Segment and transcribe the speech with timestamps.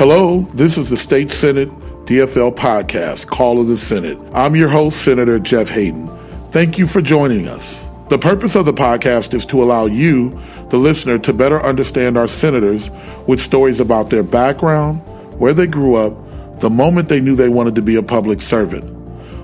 [0.00, 1.68] Hello, this is the State Senate
[2.06, 4.16] DFL podcast, Call of the Senate.
[4.32, 6.08] I'm your host, Senator Jeff Hayden.
[6.52, 7.86] Thank you for joining us.
[8.08, 10.30] The purpose of the podcast is to allow you,
[10.70, 12.90] the listener, to better understand our senators
[13.26, 15.02] with stories about their background,
[15.38, 16.16] where they grew up,
[16.62, 18.96] the moment they knew they wanted to be a public servant.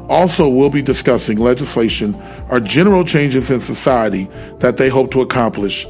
[0.09, 2.15] Also, we'll be discussing legislation
[2.49, 4.25] or general changes in society
[4.61, 5.87] that they hope to accomplish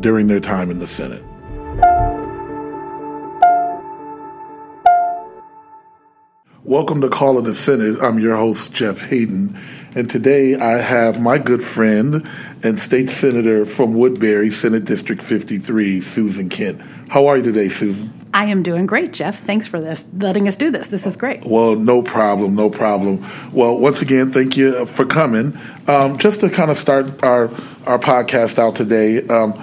[0.00, 1.24] during their time in the Senate.
[6.70, 8.00] Welcome to Call of the Senate.
[8.00, 9.58] I'm your host, Jeff Hayden.
[9.96, 12.24] And today I have my good friend
[12.62, 16.80] and state senator from Woodbury, Senate District 53, Susan Kent.
[17.08, 18.12] How are you today, Susan?
[18.32, 19.42] I am doing great, Jeff.
[19.42, 20.86] Thanks for this, letting us do this.
[20.86, 21.44] This is great.
[21.44, 23.26] Well, no problem, no problem.
[23.52, 25.58] Well, once again, thank you for coming.
[25.88, 27.46] Um, just to kind of start our
[27.84, 29.54] our podcast out today, um,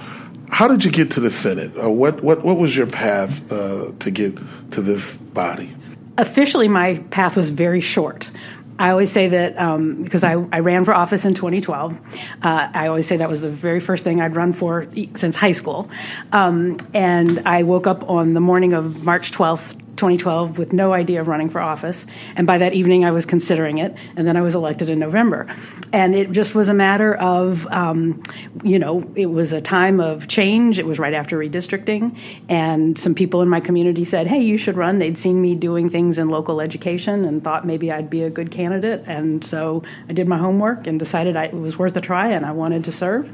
[0.50, 1.72] how did you get to the Senate?
[1.82, 4.36] Uh, what what what was your path uh, to get
[4.72, 5.74] to this body?
[6.18, 8.30] Officially my path was very short.
[8.78, 12.00] I always say that um, because I, I, ran for office in 2012.
[12.42, 15.52] Uh, I always say that was the very first thing I'd run for since high
[15.52, 15.90] school.
[16.30, 21.20] Um, and I woke up on the morning of March 12th, 2012 with no idea
[21.20, 22.06] of running for office.
[22.36, 23.96] And by that evening, I was considering it.
[24.16, 25.46] And then I was elected in November.
[25.92, 28.22] And it just was a matter of, um,
[28.62, 30.78] you know, it was a time of change.
[30.78, 32.16] It was right after redistricting.
[32.48, 34.98] And some people in my community said, hey, you should run.
[34.98, 38.50] They'd seen me doing things in local education and thought maybe I'd be a good
[38.50, 39.04] candidate.
[39.06, 42.46] And so I did my homework and decided I, it was worth a try and
[42.46, 43.30] I wanted to serve.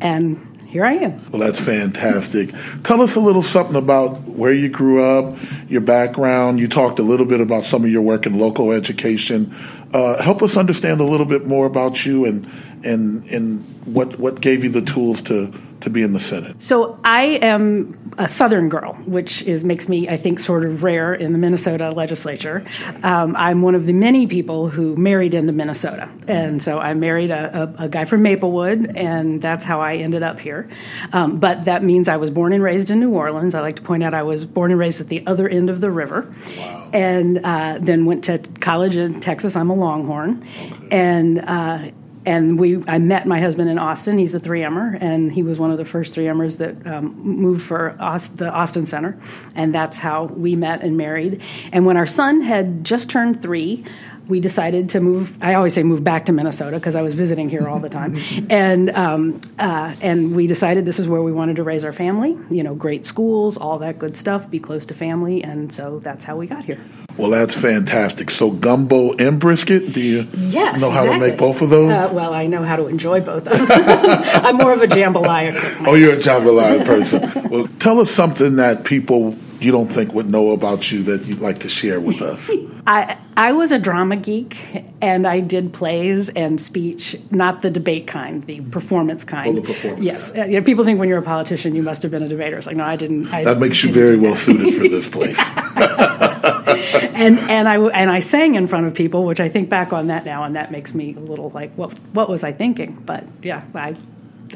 [0.00, 1.20] And here I am.
[1.32, 2.50] Well, that's fantastic.
[2.84, 5.36] Tell us a little something about where you grew up,
[5.68, 6.60] your background.
[6.60, 9.52] You talked a little bit about some of your work in local education.
[9.92, 12.46] Uh, help us understand a little bit more about you and
[12.84, 16.62] and and what what gave you the tools to to be in the Senate?
[16.62, 21.14] So I am a Southern girl, which is makes me, I think, sort of rare
[21.14, 22.66] in the Minnesota legislature.
[23.02, 27.30] Um, I'm one of the many people who married into Minnesota, and so I married
[27.30, 30.68] a, a, a guy from Maplewood, and that's how I ended up here.
[31.12, 33.54] Um, but that means I was born and raised in New Orleans.
[33.54, 35.80] I like to point out I was born and raised at the other end of
[35.80, 36.79] the river, wow.
[36.92, 39.56] And uh, then went to college in Texas.
[39.56, 40.46] I'm a Longhorn,
[40.90, 41.90] and uh,
[42.26, 44.18] and we I met my husband in Austin.
[44.18, 47.96] He's a 3Mer, and he was one of the first 3Mers that um, moved for
[47.98, 49.18] Aust- the Austin Center,
[49.54, 51.42] and that's how we met and married.
[51.72, 53.84] And when our son had just turned three,
[54.30, 55.36] we decided to move.
[55.42, 58.16] I always say move back to Minnesota because I was visiting here all the time,
[58.48, 62.38] and um, uh, and we decided this is where we wanted to raise our family.
[62.50, 66.24] You know, great schools, all that good stuff, be close to family, and so that's
[66.24, 66.80] how we got here.
[67.16, 68.30] Well, that's fantastic.
[68.30, 69.92] So gumbo and brisket.
[69.92, 71.26] Do you yes, know how exactly.
[71.26, 71.90] to make both of those?
[71.90, 73.66] Uh, well, I know how to enjoy both of them.
[74.44, 75.88] I'm more of a jambalaya cook.
[75.88, 77.50] Oh, you're a jambalaya person.
[77.50, 81.40] well, tell us something that people you don't think would know about you that you'd
[81.40, 82.50] like to share with us.
[82.86, 88.06] I I was a drama geek and I did plays and speech, not the debate
[88.06, 88.70] kind, the mm-hmm.
[88.70, 89.48] performance kind.
[89.48, 90.02] Oh, the performance.
[90.02, 92.56] Yes, you know, people think when you're a politician you must have been a debater.
[92.56, 93.32] It's like no, I didn't.
[93.32, 95.38] I that makes you very well suited for this place.
[97.14, 100.06] and and I and I sang in front of people, which I think back on
[100.06, 102.94] that now, and that makes me a little like, what what was I thinking?
[103.04, 103.96] But yeah, I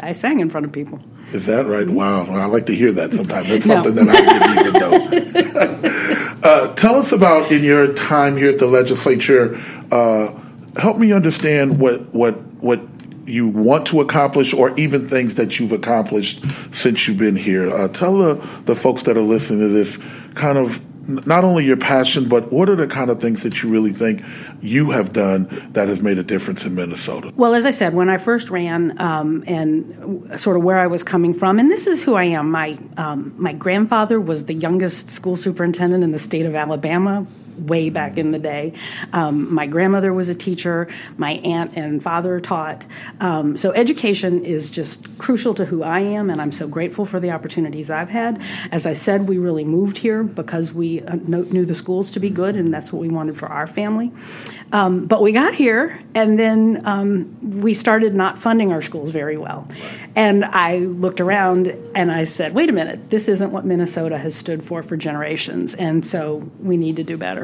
[0.01, 1.01] I sang in front of people.
[1.33, 1.89] Is that right?
[1.89, 3.49] Wow, I like to hear that sometimes.
[3.49, 4.05] That's something no.
[4.05, 6.41] that I didn't even know.
[6.43, 9.61] uh, tell us about in your time here at the legislature.
[9.91, 10.35] Uh,
[10.77, 12.81] help me understand what what what
[13.27, 16.43] you want to accomplish or even things that you've accomplished
[16.75, 17.71] since you've been here.
[17.71, 18.35] Uh, tell the,
[18.67, 19.99] the folks that are listening to this
[20.35, 23.69] kind of not only your passion, but what are the kind of things that you
[23.69, 24.23] really think
[24.61, 27.33] you have done that has made a difference in Minnesota?
[27.37, 31.03] Well, as I said, when I first ran, um, and sort of where I was
[31.03, 32.51] coming from, and this is who I am.
[32.51, 37.27] My um, my grandfather was the youngest school superintendent in the state of Alabama
[37.59, 38.73] way back in the day.
[39.13, 40.89] Um, my grandmother was a teacher.
[41.17, 42.85] My aunt and father taught.
[43.21, 47.21] Um, so education is just crucial to who I am, and I'm so grateful for
[47.21, 48.43] the opportunities I've had.
[48.71, 52.31] As I said, we really moved here because we uh, knew the schools to be
[52.31, 54.13] good, and that's what we wanted for our family.
[54.73, 59.37] Um, but we got here, and then um, we started not funding our schools very
[59.37, 59.69] well.
[60.17, 64.35] And I looked around and I said, wait a minute, this isn't what Minnesota has
[64.35, 67.44] stood for for generations, and so we need to do better.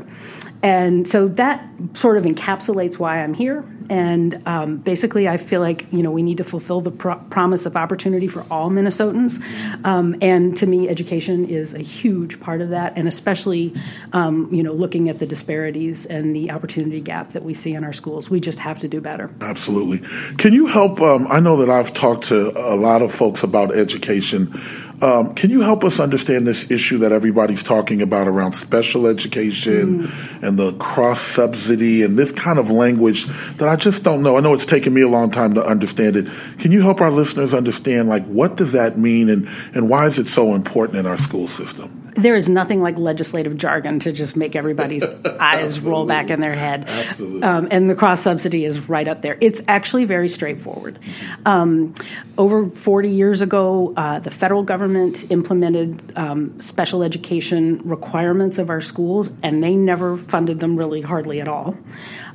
[0.63, 3.65] And so that sort of encapsulates why I'm here.
[3.89, 7.67] And um, basically, I feel like you know we need to fulfill the pro- promise
[7.67, 9.43] of opportunity for all Minnesotans.
[9.85, 13.75] Um, and to me, education is a huge part of that, and especially
[14.13, 17.83] um, you know looking at the disparities and the opportunity gap that we see in
[17.83, 18.31] our schools.
[18.31, 19.29] We just have to do better.
[19.41, 20.07] Absolutely.
[20.37, 21.01] Can you help?
[21.01, 24.55] Um, I know that I've talked to a lot of folks about education
[25.03, 30.03] Um, can you help us understand this issue that everybody's talking about around special education
[30.03, 30.43] mm.
[30.43, 33.25] and the cross subsidy and this kind of language
[33.57, 34.37] that I just don't know?
[34.37, 36.27] I know it's taken me a long time to understand it.
[36.59, 40.19] Can you help our listeners understand, like, what does that mean and, and why is
[40.19, 42.00] it so important in our school system?
[42.15, 45.05] There is nothing like legislative jargon to just make everybody's
[45.41, 46.85] eyes roll back in their head.
[46.87, 47.43] Absolutely.
[47.43, 49.37] Um, and the cross subsidy is right up there.
[49.41, 50.99] It's actually very straightforward.
[51.47, 51.95] Um,
[52.39, 58.81] over 40 years ago, uh, the federal government implemented um, special education requirements of our
[58.81, 61.77] schools, and they never funded them really hardly at all.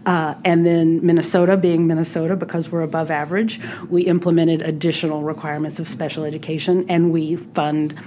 [0.05, 5.87] Uh, and then Minnesota, being Minnesota, because we're above average, we implemented additional requirements of
[5.87, 7.99] special education, and we fund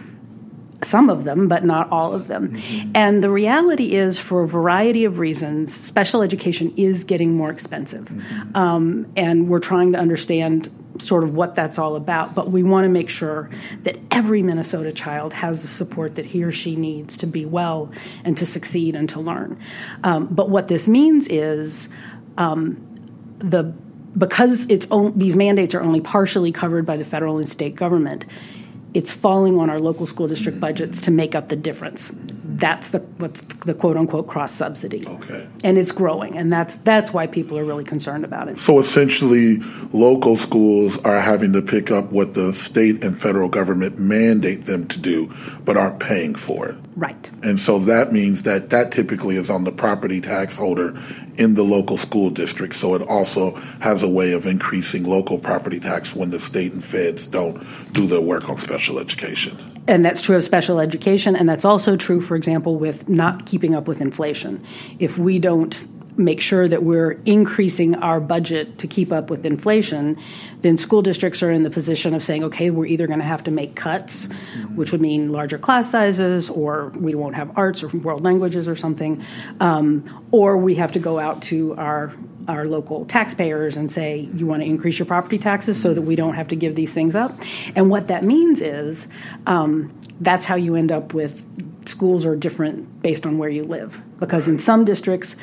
[0.82, 2.52] some of them, but not all of them.
[2.52, 2.92] Mm-hmm.
[2.94, 8.04] And the reality is, for a variety of reasons, special education is getting more expensive.
[8.04, 8.56] Mm-hmm.
[8.56, 12.34] Um, and we're trying to understand sort of what that's all about.
[12.34, 13.50] But we want to make sure
[13.82, 17.92] that every Minnesota child has the support that he or she needs to be well
[18.24, 19.58] and to succeed and to learn.
[20.04, 21.88] Um, but what this means is
[22.36, 22.84] um,
[23.38, 23.74] the
[24.16, 28.24] because it's on, these mandates are only partially covered by the federal and state government
[28.94, 30.60] it's falling on our local school district mm-hmm.
[30.60, 32.10] budgets to make up the difference.
[32.44, 35.06] That's the what's the quote unquote cross subsidy.
[35.06, 35.46] Okay.
[35.62, 38.58] And it's growing, and that's that's why people are really concerned about it.
[38.58, 39.58] So essentially,
[39.92, 44.88] local schools are having to pick up what the state and federal government mandate them
[44.88, 45.32] to do,
[45.64, 46.76] but aren't paying for it.
[46.98, 47.30] Right.
[47.44, 51.00] And so that means that that typically is on the property tax holder
[51.36, 52.74] in the local school district.
[52.74, 56.82] So it also has a way of increasing local property tax when the state and
[56.82, 59.56] feds don't do their work on special education.
[59.86, 63.76] And that's true of special education, and that's also true, for example, with not keeping
[63.76, 64.60] up with inflation.
[64.98, 65.86] If we don't
[66.18, 70.18] make sure that we're increasing our budget to keep up with inflation,
[70.62, 73.44] then school districts are in the position of saying, okay, we're either going to have
[73.44, 74.24] to make cuts,
[74.74, 78.74] which would mean larger class sizes, or we won't have arts or world languages or
[78.74, 79.22] something,
[79.60, 82.12] um, or we have to go out to our
[82.48, 86.16] our local taxpayers and say, you want to increase your property taxes so that we
[86.16, 87.38] don't have to give these things up.
[87.76, 89.06] And what that means is
[89.46, 91.44] um, that's how you end up with
[91.86, 94.00] schools are different based on where you live.
[94.18, 95.36] Because in some districts,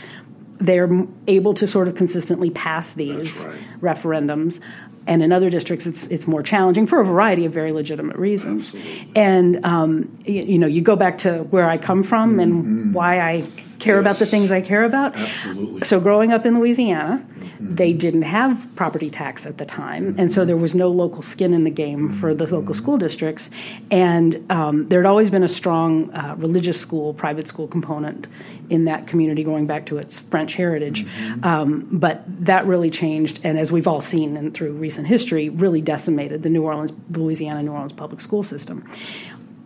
[0.58, 0.90] they're
[1.28, 3.60] able to sort of consistently pass these right.
[3.82, 4.60] referendums
[5.08, 8.74] and in other districts it's it's more challenging for a variety of very legitimate reasons
[8.74, 9.12] Absolutely.
[9.16, 12.40] and um, you, you, know you go back to where i come from mm-hmm.
[12.40, 13.44] and why i
[13.80, 14.02] care yes.
[14.02, 15.16] about the things I care about.
[15.16, 15.82] Absolutely.
[15.82, 17.76] So growing up in Louisiana, mm-hmm.
[17.76, 20.20] they didn't have property tax at the time, mm-hmm.
[20.20, 22.20] and so there was no local skin in the game mm-hmm.
[22.20, 23.50] for the local school districts.
[23.92, 28.28] And um, there had always been a strong uh, religious school, private school component
[28.70, 31.06] in that community, going back to its French heritage.
[31.06, 31.46] Mm-hmm.
[31.46, 35.82] Um, but that really changed, and as we've all seen and through recent history, really
[35.82, 38.88] decimated the New Orleans, Louisiana New Orleans public school system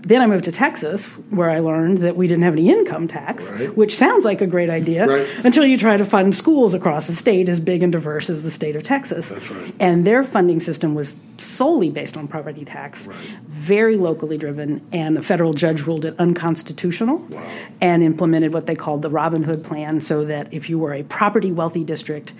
[0.01, 3.51] then I moved to Texas, where I learned that we didn't have any income tax,
[3.51, 3.75] right.
[3.75, 5.45] which sounds like a great idea right.
[5.45, 8.49] until you try to fund schools across a state as big and diverse as the
[8.49, 9.29] state of Texas.
[9.29, 9.75] Right.
[9.79, 13.07] And their funding system was solely based on property tax,
[13.47, 17.51] very locally driven, and a federal judge ruled it unconstitutional wow.
[17.81, 21.03] and implemented what they called the Robin Hood Plan so that if you were a
[21.03, 22.33] property wealthy district,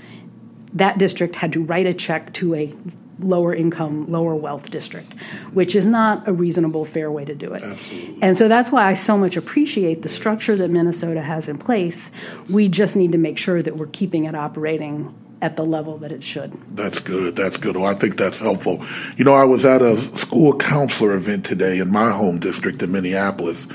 [0.73, 2.73] that district had to write a check to a
[3.19, 5.13] lower income, lower wealth district,
[5.53, 7.61] which is not a reasonable, fair way to do it.
[7.61, 8.21] Absolutely.
[8.21, 12.11] And so that's why I so much appreciate the structure that Minnesota has in place.
[12.49, 16.11] We just need to make sure that we're keeping it operating at the level that
[16.11, 16.57] it should.
[16.75, 17.35] That's good.
[17.35, 17.77] That's good.
[17.77, 18.83] Well, I think that's helpful.
[19.17, 22.91] You know, I was at a school counselor event today in my home district in
[22.91, 23.67] Minneapolis,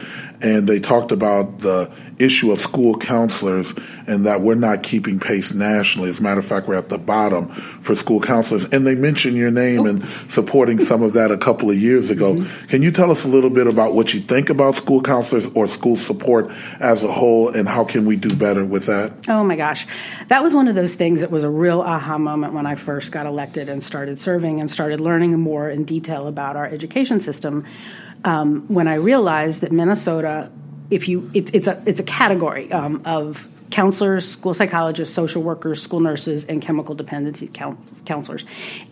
[0.43, 3.75] and they talked about the issue of school counselors
[4.07, 6.09] and that we're not keeping pace nationally.
[6.09, 8.65] As a matter of fact, we're at the bottom for school counselors.
[8.67, 9.87] And they mentioned your name oh.
[9.87, 12.35] and supporting some of that a couple of years ago.
[12.35, 12.67] Mm-hmm.
[12.67, 15.67] Can you tell us a little bit about what you think about school counselors or
[15.67, 19.29] school support as a whole and how can we do better with that?
[19.29, 19.87] Oh my gosh.
[20.29, 23.13] That was one of those things that was a real aha moment when I first
[23.13, 27.65] got elected and started serving and started learning more in detail about our education system.
[28.25, 30.51] Um, when I realized that Minnesota
[30.91, 35.83] if you it's it's a it's a category um, of counselors, school psychologists, social workers,
[35.83, 38.47] school nurses, and chemical dependency counselors.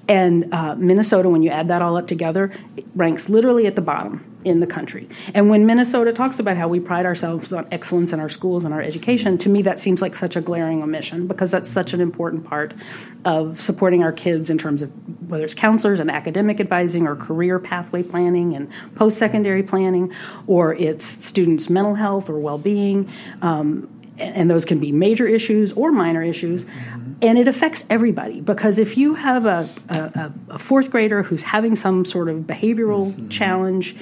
[0.08, 2.52] And uh, Minnesota, when you add that all up together,
[2.96, 5.08] ranks literally at the bottom in the country.
[5.34, 8.74] And when Minnesota talks about how we pride ourselves on excellence in our schools and
[8.74, 12.00] our education, to me that seems like such a glaring omission because that's such an
[12.00, 12.74] important part
[13.24, 14.90] of supporting our kids in terms of
[15.30, 20.12] whether it's counselors and academic advising or career pathway planning and post secondary planning,
[20.48, 23.08] or it's students' mental health or well being.
[23.42, 23.88] Um,
[24.18, 26.66] and those can be major issues or minor issues.
[27.20, 31.76] And it affects everybody because if you have a, a, a fourth grader who's having
[31.76, 33.28] some sort of behavioral mm-hmm.
[33.28, 33.96] challenge,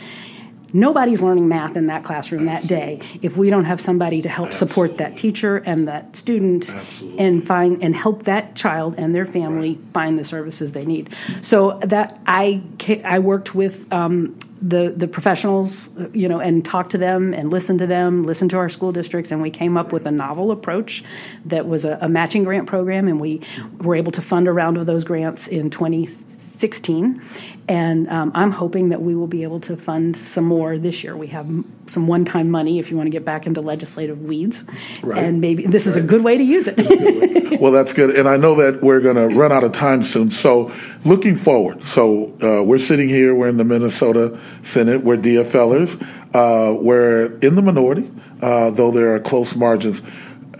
[0.72, 4.48] nobody's learning math in that classroom that day if we don't have somebody to help
[4.48, 4.72] Absolutely.
[4.72, 7.18] support that teacher and that student Absolutely.
[7.18, 9.92] and find and help that child and their family right.
[9.92, 12.62] find the services they need so that i
[13.04, 17.78] i worked with um, the the professionals, you know, and talk to them and listen
[17.78, 21.02] to them, listen to our school districts, and we came up with a novel approach
[21.46, 23.40] that was a, a matching grant program, and we
[23.78, 27.22] were able to fund a round of those grants in 2016,
[27.68, 31.16] and um, I'm hoping that we will be able to fund some more this year.
[31.16, 31.48] We have
[31.86, 34.64] some one time money if you want to get back into legislative weeds.
[35.02, 35.22] Right.
[35.22, 36.04] And maybe this is right.
[36.04, 37.60] a good way to use it.
[37.60, 38.10] well, that's good.
[38.10, 40.30] And I know that we're going to run out of time soon.
[40.30, 40.72] So,
[41.04, 41.84] looking forward.
[41.84, 46.00] So, uh, we're sitting here, we're in the Minnesota Senate, we're DFLers,
[46.34, 50.02] uh, we're in the minority, uh, though there are close margins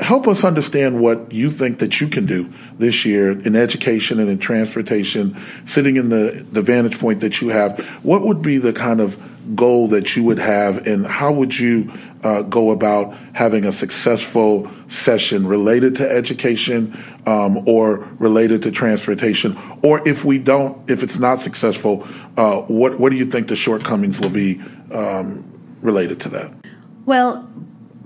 [0.00, 2.44] help us understand what you think that you can do
[2.78, 7.49] this year in education and in transportation, sitting in the, the vantage point that you
[7.49, 7.78] have.
[8.02, 9.18] What would be the kind of
[9.54, 11.92] goal that you would have, and how would you
[12.23, 19.57] uh, go about having a successful session related to education um, or related to transportation?
[19.83, 23.57] Or if we don't, if it's not successful, uh, what what do you think the
[23.57, 24.61] shortcomings will be
[24.92, 25.45] um,
[25.80, 26.54] related to that?
[27.07, 27.49] Well,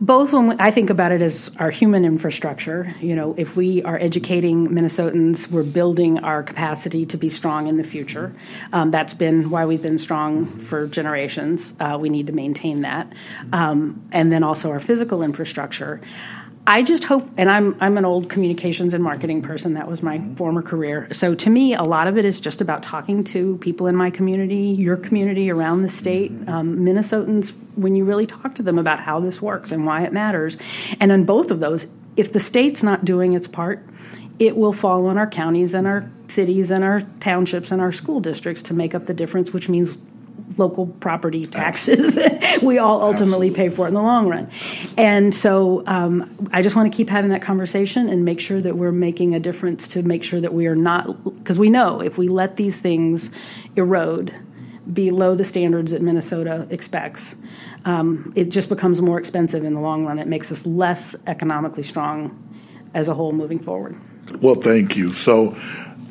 [0.00, 3.96] both when I think about it as our human infrastructure, you know, if we are
[3.96, 8.34] educating Minnesotans, we're building our capacity to be strong in the future.
[8.72, 11.74] Um, that's been why we've been strong for generations.
[11.78, 13.12] Uh, we need to maintain that.
[13.52, 16.00] Um, and then also our physical infrastructure.
[16.66, 19.74] I just hope, and I'm I'm an old communications and marketing person.
[19.74, 21.08] That was my former career.
[21.12, 24.10] So to me, a lot of it is just about talking to people in my
[24.10, 27.52] community, your community around the state, um, Minnesotans.
[27.76, 30.56] When you really talk to them about how this works and why it matters,
[31.00, 33.84] and on both of those, if the state's not doing its part,
[34.38, 38.20] it will fall on our counties and our cities and our townships and our school
[38.20, 39.98] districts to make up the difference, which means
[40.56, 42.16] local property taxes
[42.62, 43.50] we all ultimately Absolutely.
[43.50, 44.50] pay for it in the long run.
[44.96, 48.76] And so um, I just want to keep having that conversation and make sure that
[48.76, 52.18] we're making a difference to make sure that we are not, because we know if
[52.18, 53.30] we let these things
[53.76, 54.34] erode
[54.92, 57.34] below the standards that Minnesota expects,
[57.84, 60.18] um, it just becomes more expensive in the long run.
[60.18, 62.40] It makes us less economically strong
[62.94, 63.98] as a whole moving forward.
[64.40, 65.12] Well, thank you.
[65.12, 65.56] So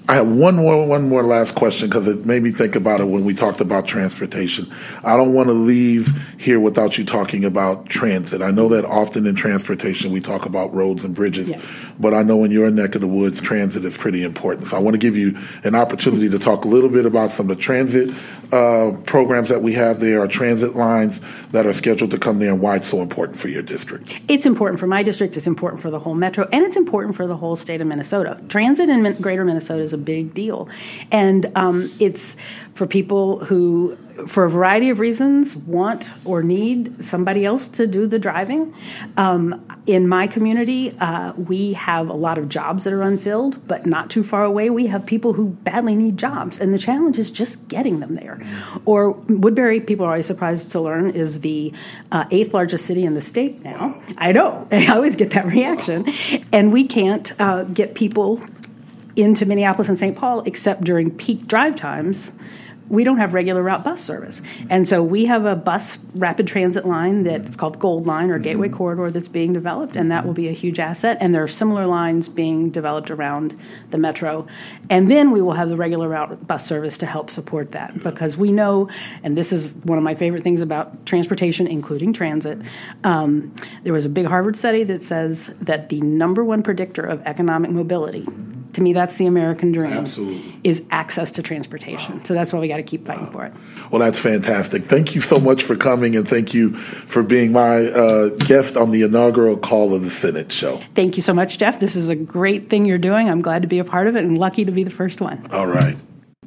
[0.10, 3.05] I have one more, one more last question because it made me think about it
[3.05, 4.69] when we talked about transportation.
[5.03, 6.10] I don't want to leave
[6.43, 8.41] here without you talking about transit.
[8.41, 11.62] I know that often in transportation we talk about roads and bridges, yeah.
[12.00, 14.67] but I know in your neck of the woods, transit is pretty important.
[14.67, 17.50] So I want to give you an opportunity to talk a little bit about some
[17.50, 18.13] of the transit
[18.51, 21.19] uh, programs that we have there, our transit lines
[21.51, 24.19] that are scheduled to come there, and why it's so important for your district.
[24.27, 25.35] It's important for my district.
[25.38, 28.39] It's important for the whole metro, and it's important for the whole state of Minnesota.
[28.50, 30.69] Transit in Greater Minnesota is a big deal,
[31.12, 32.38] and um, it's
[32.75, 33.97] for people who
[34.27, 38.74] for a variety of reasons, want or need somebody else to do the driving.
[39.17, 43.86] Um, in my community, uh, we have a lot of jobs that are unfilled, but
[43.86, 47.32] not too far away, we have people who badly need jobs, and the challenge is
[47.32, 48.41] just getting them there.
[48.86, 51.74] Or Woodbury, people are always surprised to learn, is the
[52.12, 54.01] uh, eighth largest city in the state now.
[54.17, 56.05] I know, I always get that reaction,
[56.51, 58.41] and we can't uh, get people
[59.15, 60.15] into Minneapolis and St.
[60.15, 62.32] Paul except during peak drive times
[62.90, 64.42] we don't have regular route bus service.
[64.70, 68.68] And so we have a bus rapid transit line that's called Gold Line or Gateway
[68.68, 68.78] mm-hmm.
[68.78, 71.18] Corridor that's being developed, and that will be a huge asset.
[71.22, 73.58] And there are similar lines being developed around
[73.90, 74.48] the metro.
[74.90, 78.38] And then we will have the regular route bus service to help support that because
[78.38, 78.90] we know,
[79.24, 82.60] and this is one of my favorite things about transportation, including transit.
[83.04, 87.22] Um, there was a big Harvard study that says that the number one predictor of
[87.25, 88.28] economic mobility
[88.74, 90.60] to me that's the american dream Absolutely.
[90.63, 92.24] is access to transportation wow.
[92.24, 93.32] so that's why we got to keep fighting wow.
[93.32, 93.53] for it
[93.92, 97.86] well that's fantastic thank you so much for coming and thank you for being my
[97.88, 101.80] uh, guest on the inaugural call of the senate show thank you so much jeff
[101.80, 104.24] this is a great thing you're doing i'm glad to be a part of it
[104.24, 105.98] and lucky to be the first one all right